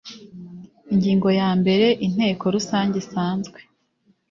Ingingo 0.93 1.27
ya 1.39 1.49
mbere 1.59 1.87
Inteko 2.05 2.43
Rusange 2.55 2.95
isanzwe 3.03 3.59